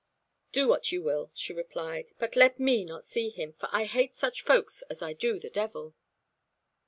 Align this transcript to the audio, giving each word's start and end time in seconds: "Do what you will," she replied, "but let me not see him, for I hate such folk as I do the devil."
"Do 0.51 0.67
what 0.67 0.91
you 0.91 1.03
will," 1.03 1.29
she 1.35 1.53
replied, 1.53 2.13
"but 2.17 2.35
let 2.35 2.59
me 2.59 2.83
not 2.85 3.03
see 3.03 3.29
him, 3.29 3.53
for 3.53 3.69
I 3.71 3.85
hate 3.85 4.15
such 4.17 4.41
folk 4.41 4.71
as 4.89 5.03
I 5.03 5.13
do 5.13 5.37
the 5.39 5.51
devil." 5.51 5.93